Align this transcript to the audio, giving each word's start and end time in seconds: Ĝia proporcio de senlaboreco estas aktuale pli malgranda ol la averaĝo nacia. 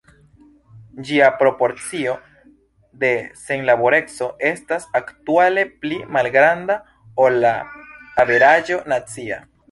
Ĝia 1.07 1.25
proporcio 1.41 2.13
de 3.03 3.11
senlaboreco 3.41 4.29
estas 4.49 4.87
aktuale 4.99 5.65
pli 5.83 5.99
malgranda 6.17 6.79
ol 7.27 7.37
la 7.45 7.53
averaĝo 8.25 8.81
nacia. 8.95 9.39